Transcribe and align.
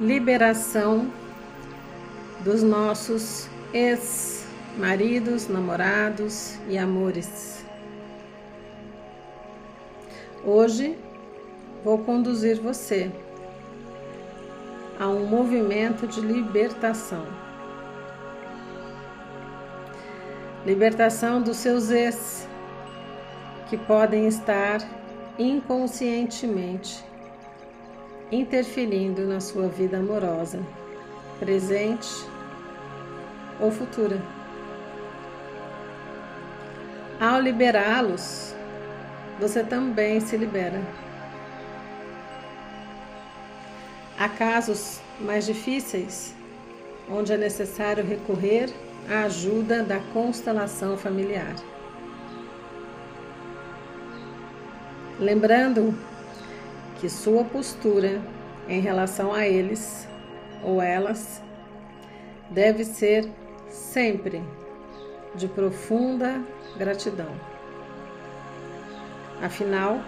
liberação 0.00 1.08
dos 2.40 2.62
nossos 2.62 3.48
ex-maridos, 3.72 5.48
namorados 5.48 6.58
e 6.68 6.76
amores. 6.76 7.64
Hoje 10.44 10.98
vou 11.84 11.98
conduzir 11.98 12.60
você 12.60 13.10
a 14.98 15.08
um 15.08 15.26
movimento 15.26 16.08
de 16.08 16.20
libertação. 16.20 17.24
Libertação 20.66 21.40
dos 21.40 21.58
seus 21.58 21.90
ex, 21.90 22.48
que 23.68 23.76
podem 23.76 24.26
estar 24.26 24.80
inconscientemente 25.38 27.04
interferindo 28.34 29.26
na 29.26 29.40
sua 29.40 29.68
vida 29.68 29.98
amorosa, 29.98 30.60
presente 31.38 32.08
ou 33.60 33.70
futura. 33.70 34.20
Ao 37.20 37.40
liberá-los, 37.40 38.54
você 39.40 39.62
também 39.62 40.20
se 40.20 40.36
libera. 40.36 40.82
Há 44.18 44.28
casos 44.28 45.00
mais 45.20 45.46
difíceis 45.46 46.34
onde 47.10 47.32
é 47.32 47.36
necessário 47.36 48.04
recorrer 48.04 48.70
à 49.08 49.24
ajuda 49.24 49.82
da 49.82 49.98
constelação 50.12 50.96
familiar. 50.96 51.54
Lembrando 55.18 55.94
que 57.04 57.10
sua 57.10 57.44
postura 57.44 58.22
em 58.66 58.80
relação 58.80 59.34
a 59.34 59.46
eles 59.46 60.08
ou 60.62 60.80
elas 60.80 61.42
deve 62.48 62.82
ser 62.82 63.30
sempre 63.68 64.42
de 65.34 65.46
profunda 65.46 66.40
gratidão. 66.78 67.28
Afinal, 69.42 70.00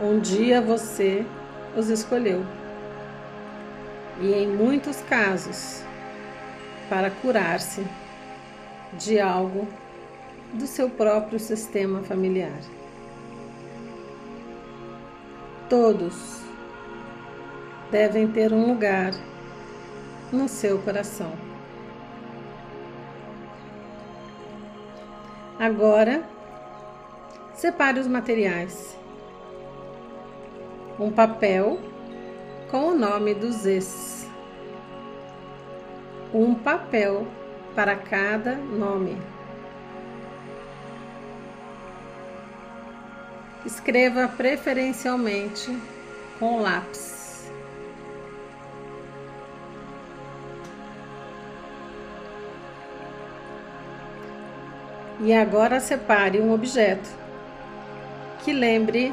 um 0.00 0.20
dia 0.20 0.60
você 0.60 1.26
os 1.76 1.90
escolheu. 1.90 2.46
E 4.20 4.32
em 4.32 4.46
muitos 4.46 5.00
casos, 5.00 5.82
para 6.88 7.10
curar-se 7.10 7.84
de 8.92 9.18
algo 9.18 9.66
do 10.54 10.68
seu 10.68 10.88
próprio 10.88 11.40
sistema 11.40 12.00
familiar. 12.04 12.77
Todos 15.68 16.42
devem 17.90 18.26
ter 18.28 18.52
um 18.52 18.66
lugar 18.68 19.12
no 20.32 20.48
seu 20.48 20.78
coração. 20.78 21.32
Agora, 25.58 26.22
separe 27.54 28.00
os 28.00 28.06
materiais. 28.06 28.96
Um 30.98 31.10
papel 31.10 31.78
com 32.70 32.88
o 32.88 32.94
nome 32.94 33.34
dos 33.34 33.66
ex. 33.66 34.26
Um 36.32 36.54
papel 36.54 37.26
para 37.74 37.94
cada 37.94 38.54
nome. 38.56 39.16
Escreva 43.66 44.28
preferencialmente 44.28 45.76
com 46.38 46.60
lápis. 46.60 47.50
E 55.20 55.34
agora 55.34 55.80
separe 55.80 56.40
um 56.40 56.52
objeto 56.52 57.08
que 58.44 58.52
lembre 58.52 59.12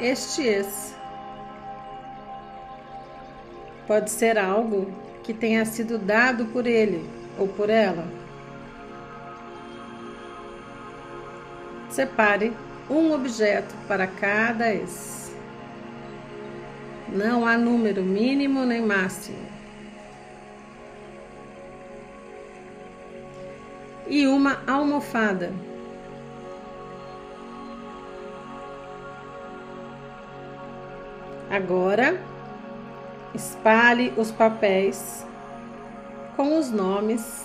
este 0.00 0.42
ex. 0.42 0.94
Pode 3.86 4.10
ser 4.10 4.38
algo 4.38 4.90
que 5.22 5.34
tenha 5.34 5.66
sido 5.66 5.98
dado 5.98 6.46
por 6.46 6.66
ele 6.66 7.06
ou 7.38 7.46
por 7.46 7.68
ela. 7.68 8.06
Separe 11.90 12.52
um 12.88 13.12
objeto 13.12 13.74
para 13.88 14.06
cada 14.06 14.72
ex. 14.72 15.34
Não 17.08 17.46
há 17.46 17.56
número 17.56 18.02
mínimo 18.02 18.64
nem 18.64 18.82
máximo. 18.82 19.54
E 24.06 24.26
uma 24.26 24.62
almofada. 24.66 25.52
Agora, 31.50 32.20
espalhe 33.34 34.12
os 34.16 34.30
papéis 34.30 35.24
com 36.36 36.58
os 36.58 36.70
nomes 36.70 37.44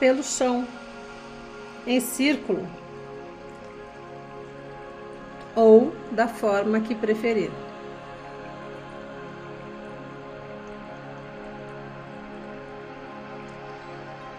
pelo 0.00 0.22
chão, 0.22 0.66
em 1.86 2.00
círculo 2.00 2.66
ou 5.54 5.92
da 6.10 6.28
forma 6.28 6.80
que 6.80 6.94
preferir. 6.94 7.50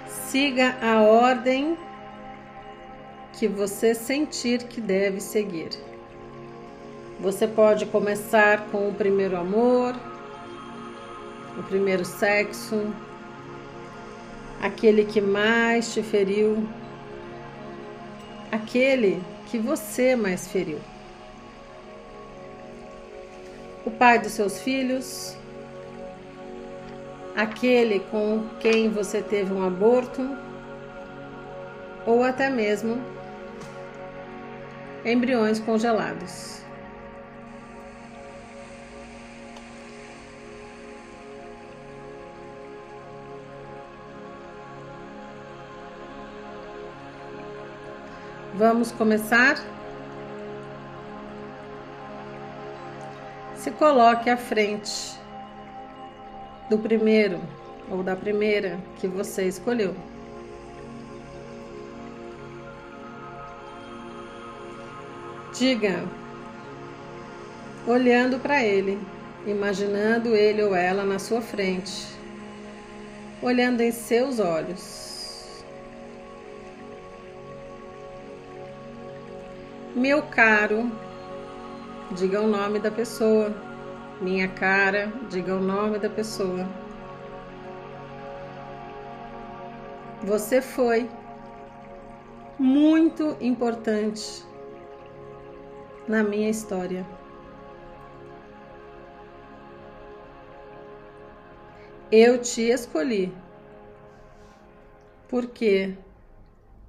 Siga 0.07 0.77
a 0.81 1.01
ordem 1.01 1.77
que 3.33 3.47
você 3.47 3.95
sentir 3.95 4.63
que 4.63 4.79
deve 4.79 5.19
seguir. 5.19 5.69
Você 7.19 7.47
pode 7.47 7.85
começar 7.87 8.67
com 8.67 8.87
o 8.89 8.93
primeiro 8.93 9.35
amor, 9.35 9.95
o 11.57 11.63
primeiro 11.63 12.05
sexo, 12.05 12.93
aquele 14.61 15.03
que 15.03 15.19
mais 15.19 15.93
te 15.93 16.03
feriu, 16.03 16.67
aquele 18.51 19.21
que 19.47 19.57
você 19.57 20.15
mais 20.15 20.47
feriu 20.47 20.79
o 23.89 23.91
pai 23.91 24.19
dos 24.19 24.33
seus 24.33 24.59
filhos, 24.61 25.35
aquele 27.35 27.99
com 28.11 28.47
quem 28.59 28.87
você 28.87 29.19
teve 29.19 29.51
um 29.51 29.65
aborto, 29.65 30.37
ou 32.05 32.23
até 32.23 32.49
mesmo 32.49 33.01
embriões 35.03 35.59
congelados. 35.59 36.61
Vamos 48.53 48.91
começar? 48.91 49.78
Se 53.59 53.71
coloque 53.71 54.29
à 54.29 54.37
frente 54.37 55.19
do 56.69 56.77
primeiro 56.77 57.41
ou 57.91 58.01
da 58.01 58.15
primeira 58.15 58.79
que 58.95 59.05
você 59.05 59.49
escolheu. 59.49 59.93
Diga, 65.53 66.01
olhando 67.85 68.39
para 68.39 68.63
ele, 68.63 68.97
imaginando 69.45 70.33
ele 70.33 70.63
ou 70.63 70.73
ela 70.73 71.03
na 71.03 71.19
sua 71.19 71.41
frente, 71.41 72.07
olhando 73.41 73.81
em 73.81 73.91
seus 73.91 74.39
olhos. 74.39 75.65
Meu 79.93 80.21
caro 80.21 80.89
diga 82.11 82.41
o 82.41 82.47
nome 82.47 82.79
da 82.79 82.89
pessoa. 82.89 83.53
Minha 84.21 84.47
cara, 84.47 85.11
diga 85.29 85.55
o 85.55 85.61
nome 85.61 85.99
da 85.99 86.09
pessoa. 86.09 86.67
Você 90.23 90.61
foi 90.61 91.09
muito 92.57 93.37
importante 93.39 94.43
na 96.07 96.23
minha 96.23 96.49
história. 96.49 97.05
Eu 102.11 102.41
te 102.41 102.63
escolhi 102.63 103.31
porque 105.29 105.95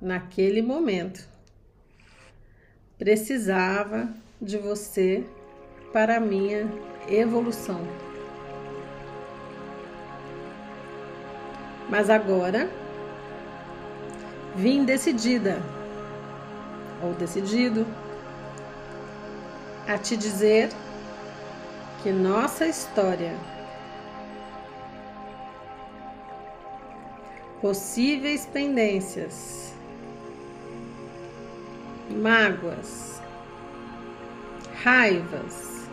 naquele 0.01 0.63
momento 0.63 1.29
precisava 2.99 4.09
de 4.41 4.57
você 4.59 5.25
para 5.93 6.17
a 6.17 6.21
minha 6.21 6.67
evolução. 7.09 7.81
Mas 11.89 12.09
agora 12.09 12.71
vim 14.55 14.85
decidida 14.85 15.61
ou 17.03 17.13
decidido 17.15 17.87
a 19.87 19.99
te 19.99 20.17
dizer 20.17 20.71
que 22.03 22.13
nossa 22.13 22.67
história, 22.67 23.37
possíveis 27.61 28.47
pendências, 28.47 29.75
mágoas, 32.11 33.20
raivas, 34.83 35.89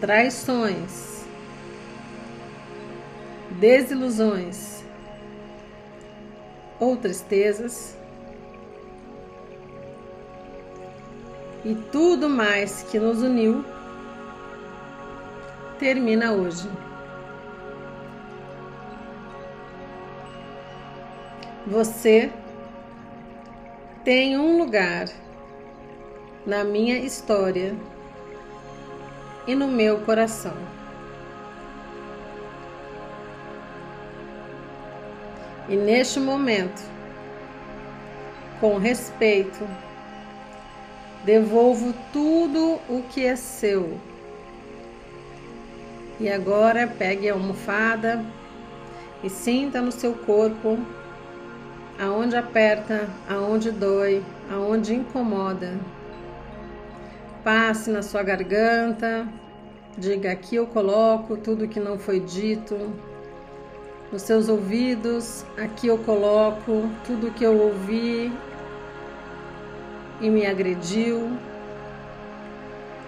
traições, 0.00 1.26
desilusões. 3.58 4.78
Ou 6.80 6.96
tristezas. 6.96 7.98
E 11.64 11.74
tudo 11.90 12.30
mais 12.30 12.84
que 12.84 13.00
nos 13.00 13.20
uniu 13.20 13.64
termina 15.80 16.30
hoje. 16.32 16.70
Você 21.66 22.30
tem 24.04 24.38
um 24.38 24.56
lugar 24.56 25.08
na 26.48 26.64
minha 26.64 26.96
história 26.96 27.76
e 29.46 29.54
no 29.54 29.68
meu 29.68 30.00
coração. 30.00 30.54
E 35.68 35.76
neste 35.76 36.18
momento, 36.18 36.82
com 38.62 38.78
respeito, 38.78 39.62
devolvo 41.22 41.92
tudo 42.14 42.80
o 42.88 43.04
que 43.10 43.26
é 43.26 43.36
seu. 43.36 44.00
E 46.18 46.30
agora 46.30 46.86
pegue 46.86 47.28
a 47.28 47.34
almofada 47.34 48.24
e 49.22 49.28
sinta 49.28 49.82
no 49.82 49.92
seu 49.92 50.14
corpo 50.14 50.78
aonde 52.00 52.36
aperta, 52.36 53.06
aonde 53.28 53.70
dói, 53.70 54.24
aonde 54.50 54.94
incomoda. 54.94 55.74
Passe 57.48 57.90
na 57.90 58.02
sua 58.02 58.22
garganta, 58.22 59.26
diga 59.96 60.30
aqui 60.30 60.56
eu 60.56 60.66
coloco 60.66 61.34
tudo 61.34 61.66
que 61.66 61.80
não 61.80 61.98
foi 61.98 62.20
dito. 62.20 62.76
Nos 64.12 64.20
seus 64.20 64.50
ouvidos, 64.50 65.46
aqui 65.56 65.86
eu 65.86 65.96
coloco 65.96 66.90
tudo 67.06 67.30
que 67.30 67.42
eu 67.42 67.58
ouvi 67.58 68.30
e 70.20 70.28
me 70.28 70.44
agrediu. 70.44 71.38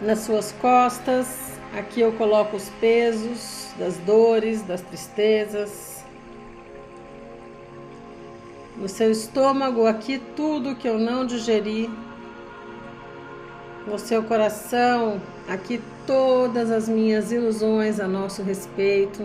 Nas 0.00 0.20
suas 0.20 0.52
costas, 0.52 1.60
aqui 1.78 2.00
eu 2.00 2.10
coloco 2.12 2.56
os 2.56 2.70
pesos 2.80 3.74
das 3.78 3.98
dores, 3.98 4.62
das 4.62 4.80
tristezas 4.80 6.02
no 8.74 8.88
seu 8.88 9.10
estômago, 9.10 9.86
aqui 9.86 10.18
tudo 10.34 10.74
que 10.74 10.88
eu 10.88 10.98
não 10.98 11.26
digeri, 11.26 11.90
no 13.86 13.98
seu 13.98 14.22
coração, 14.22 15.20
aqui 15.48 15.80
todas 16.06 16.70
as 16.70 16.88
minhas 16.88 17.32
ilusões 17.32 17.98
a 17.98 18.06
nosso 18.06 18.42
respeito, 18.42 19.24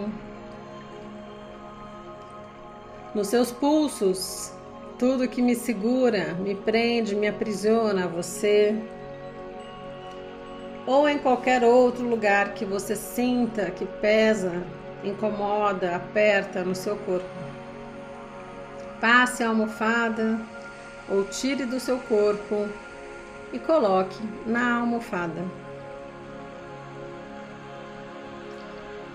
nos 3.14 3.28
seus 3.28 3.52
pulsos, 3.52 4.52
tudo 4.98 5.28
que 5.28 5.42
me 5.42 5.56
segura, 5.56 6.34
me 6.36 6.56
prende, 6.56 7.16
me 7.16 7.28
aprisiona 7.28 8.06
a 8.06 8.08
você, 8.08 8.76
ou 10.86 11.10
em 11.10 11.18
qualquer 11.18 11.64
outro 11.64 12.08
lugar 12.08 12.54
que 12.54 12.64
você 12.64 12.96
sinta 12.96 13.72
que 13.72 13.86
pesa, 13.86 14.64
incomoda, 15.04 15.96
aperta 15.96 16.64
no 16.64 16.76
seu 16.76 16.96
corpo. 16.98 17.26
Passe 19.02 19.44
a 19.44 19.50
almofada 19.50 20.40
ou 21.10 21.24
tire 21.26 21.66
do 21.66 21.80
seu 21.80 21.98
corpo 22.00 22.68
e 23.56 23.60
coloque 23.60 24.22
na 24.46 24.80
almofada. 24.80 25.46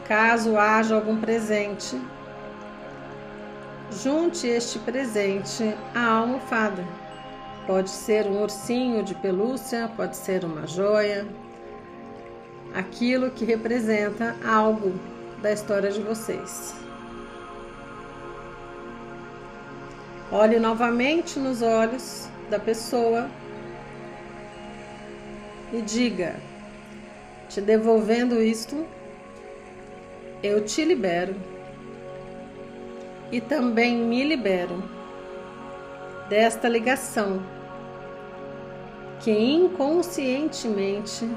Caso 0.09 0.57
haja 0.57 0.95
algum 0.95 1.21
presente, 1.21 2.01
junte 3.93 4.47
este 4.47 4.79
presente 4.79 5.77
à 5.95 6.07
almofada. 6.07 6.83
Pode 7.67 7.91
ser 7.91 8.27
um 8.27 8.43
ursinho 8.43 9.05
de 9.05 9.15
pelúcia, 9.15 9.91
pode 9.95 10.17
ser 10.17 10.43
uma 10.43 10.67
joia, 10.67 11.29
aquilo 12.75 13.31
que 13.31 13.45
representa 13.45 14.35
algo 14.45 14.99
da 15.43 15.53
história 15.53 15.93
de 15.93 16.01
vocês. 16.01 16.75
Olhe 20.33 20.59
novamente 20.59 21.39
nos 21.39 21.61
olhos 21.61 22.29
da 22.49 22.59
pessoa 22.59 23.29
e 25.73 25.81
diga: 25.83 26.37
te 27.49 27.61
devolvendo 27.61 28.41
isto, 28.41 28.87
eu 30.43 30.65
te 30.65 30.85
libero 30.85 31.35
e 33.31 33.41
também 33.41 33.97
me 33.97 34.25
libero 34.25 34.83
desta 36.29 36.69
ligação 36.69 37.43
que 39.21 39.31
inconscientemente 39.31 41.29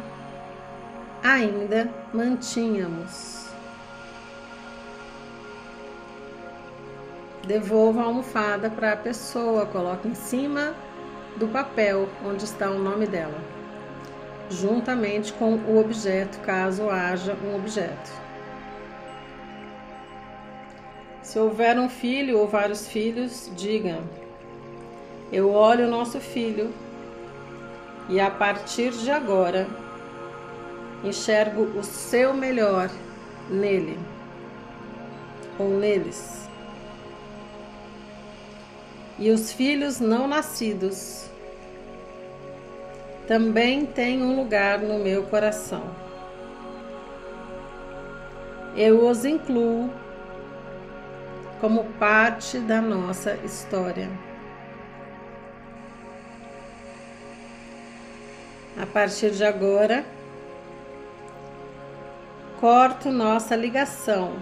ainda 1.21 1.89
mantínhamos. 2.13 3.43
Devolva 7.45 8.01
a 8.01 8.05
almofada 8.05 8.69
para 8.69 8.93
a 8.93 8.97
pessoa, 8.97 9.65
coloque 9.65 10.07
em 10.07 10.15
cima 10.15 10.73
do 11.35 11.47
papel 11.47 12.07
onde 12.23 12.45
está 12.45 12.69
o 12.69 12.79
nome 12.79 13.05
dela, 13.05 13.37
juntamente 14.49 15.33
com 15.33 15.55
o 15.55 15.79
objeto, 15.79 16.39
caso 16.39 16.89
haja 16.89 17.35
um 17.43 17.55
objeto. 17.55 18.11
Se 21.21 21.39
houver 21.39 21.79
um 21.79 21.89
filho 21.89 22.37
ou 22.37 22.47
vários 22.47 22.87
filhos, 22.87 23.51
diga: 23.55 23.99
Eu 25.31 25.51
olho 25.51 25.87
o 25.87 25.89
nosso 25.89 26.19
filho 26.19 26.71
e 28.09 28.19
a 28.19 28.29
partir 28.29 28.91
de 28.91 29.09
agora 29.09 29.67
enxergo 31.03 31.63
o 31.77 31.83
seu 31.83 32.33
melhor 32.33 32.89
nele 33.49 33.97
ou 35.57 35.69
neles 35.69 36.43
e 39.19 39.29
os 39.29 39.51
filhos 39.51 39.99
não 39.99 40.27
nascidos 40.27 41.25
também 43.27 43.85
têm 43.85 44.21
um 44.21 44.35
lugar 44.35 44.79
no 44.79 44.99
meu 44.99 45.23
coração. 45.23 45.83
Eu 48.75 49.07
os 49.07 49.23
incluo 49.23 49.89
como 51.61 51.85
parte 51.99 52.59
da 52.59 52.81
nossa 52.81 53.35
história. 53.45 54.09
A 58.81 58.85
partir 58.85 59.31
de 59.31 59.45
agora, 59.45 60.03
corto 62.59 63.11
nossa 63.11 63.55
ligação, 63.55 64.33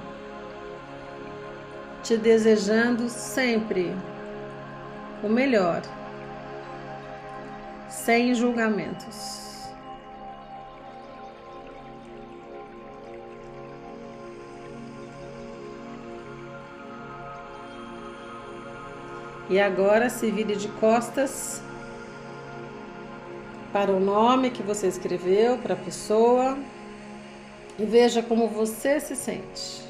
te 2.02 2.16
desejando 2.16 3.10
sempre 3.10 3.94
o 5.22 5.28
melhor, 5.28 5.82
sem 8.06 8.34
julgamentos. 8.34 9.42
E 19.50 19.60
agora 19.60 20.10
se 20.10 20.32
vire 20.32 20.56
de 20.56 20.70
costas 20.70 21.62
para 23.74 23.92
o 23.92 24.00
nome 24.00 24.50
que 24.50 24.64
você 24.64 24.88
escreveu, 24.88 25.58
para 25.58 25.74
a 25.74 25.78
pessoa, 25.78 26.58
e 27.78 27.86
veja 27.86 28.24
como 28.24 28.48
você 28.48 29.00
se 29.00 29.16
sente. 29.16 29.82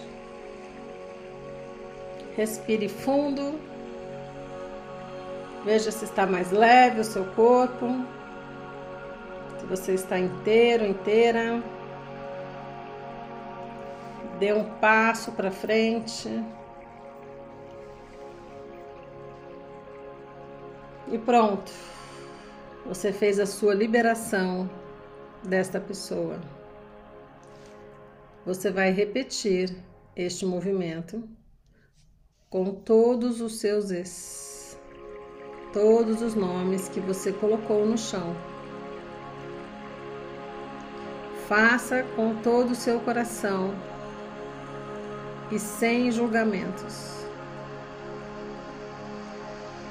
Respire 2.35 2.89
fundo. 2.89 3.70
Veja 5.63 5.91
se 5.91 6.05
está 6.05 6.25
mais 6.25 6.51
leve 6.51 7.01
o 7.01 7.03
seu 7.03 7.23
corpo, 7.33 7.87
se 9.59 9.65
você 9.67 9.93
está 9.93 10.17
inteiro, 10.17 10.85
inteira. 10.85 11.63
Dê 14.39 14.53
um 14.53 14.63
passo 14.79 15.31
para 15.33 15.51
frente. 15.51 16.27
E 21.11 21.17
pronto. 21.19 21.71
Você 22.87 23.13
fez 23.13 23.39
a 23.39 23.45
sua 23.45 23.75
liberação 23.75 24.67
desta 25.43 25.79
pessoa. 25.79 26.39
Você 28.43 28.71
vai 28.71 28.89
repetir 28.89 29.75
este 30.15 30.43
movimento 30.43 31.23
com 32.49 32.73
todos 32.73 33.41
os 33.41 33.59
seus 33.59 33.91
ex 33.91 34.40
todos 35.73 36.21
os 36.21 36.35
nomes 36.35 36.89
que 36.89 36.99
você 36.99 37.31
colocou 37.31 37.85
no 37.85 37.97
chão. 37.97 38.35
Faça 41.47 42.03
com 42.15 42.35
todo 42.35 42.71
o 42.71 42.75
seu 42.75 42.99
coração 42.99 43.73
e 45.51 45.59
sem 45.59 46.11
julgamentos. 46.11 47.11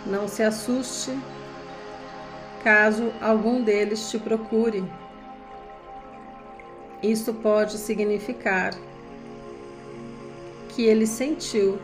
Não 0.06 0.26
se 0.26 0.42
assuste 0.42 1.18
caso 2.64 3.12
algum 3.20 3.62
deles 3.62 4.10
te 4.10 4.18
procure. 4.18 4.84
Isso 7.02 7.32
pode 7.34 7.78
significar 7.78 8.74
que 10.68 10.82
ele 10.82 11.06
sentiu 11.06 11.78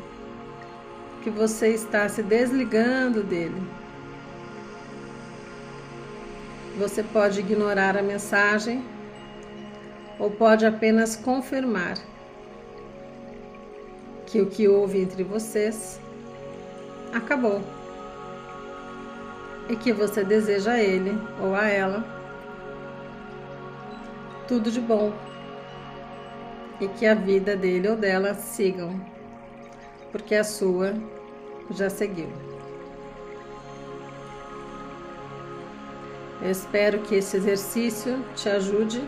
que 1.23 1.31
você 1.31 1.69
está 1.69 2.09
se 2.09 2.23
desligando 2.23 3.23
dele. 3.23 3.61
Você 6.77 7.03
pode 7.03 7.41
ignorar 7.41 7.97
a 7.97 8.03
mensagem 8.03 8.85
ou 10.19 10.31
pode 10.31 10.67
apenas 10.67 11.17
confirmar 11.17 11.97
que 14.27 14.41
o 14.41 14.47
que 14.47 14.69
houve 14.69 15.01
entre 15.01 15.23
vocês 15.25 15.99
acabou 17.15 17.63
e 19.69 19.77
que 19.77 19.93
você 19.93 20.23
deseja 20.23 20.73
a 20.73 20.83
ele 20.83 21.19
ou 21.41 21.55
a 21.55 21.67
ela 21.67 22.05
tudo 24.47 24.71
de 24.71 24.81
bom 24.81 25.13
e 26.81 26.89
que 26.89 27.07
a 27.07 27.15
vida 27.15 27.57
dele 27.57 27.89
ou 27.89 27.97
dela 27.97 28.35
sigam, 28.35 29.01
porque 30.13 30.35
a 30.35 30.45
sua 30.45 30.95
já 31.71 31.89
seguiu. 31.89 32.56
Eu 36.41 36.51
espero 36.51 37.01
que 37.01 37.15
esse 37.15 37.37
exercício 37.37 38.23
te 38.35 38.49
ajude, 38.49 39.03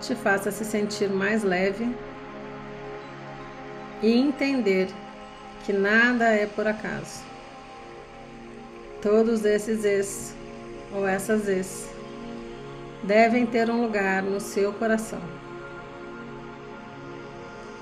te 0.00 0.14
faça 0.14 0.50
se 0.50 0.64
sentir 0.64 1.08
mais 1.08 1.44
leve 1.44 1.94
e 4.02 4.12
entender 4.12 4.88
que 5.64 5.72
nada 5.72 6.24
é 6.24 6.46
por 6.46 6.66
acaso. 6.66 7.22
Todos 9.00 9.44
esses 9.44 9.84
ex 9.84 10.34
ou 10.92 11.06
essas 11.06 11.48
ex 11.48 11.88
devem 13.04 13.46
ter 13.46 13.70
um 13.70 13.82
lugar 13.82 14.22
no 14.22 14.40
seu 14.40 14.72
coração. 14.72 15.22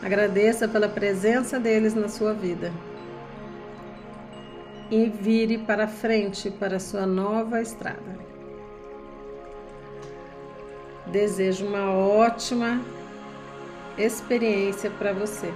Agradeça 0.02 0.68
pela 0.68 0.88
presença 0.88 1.58
deles 1.58 1.94
na 1.94 2.08
sua 2.08 2.32
vida 2.32 2.70
e 4.90 5.08
vire 5.08 5.58
para 5.58 5.86
frente 5.86 6.50
para 6.50 6.78
sua 6.78 7.06
nova 7.06 7.60
estrada. 7.60 8.18
Desejo 11.06 11.66
uma 11.66 11.92
ótima 11.92 12.80
experiência 13.96 14.90
para 14.90 15.12
você. 15.12 15.52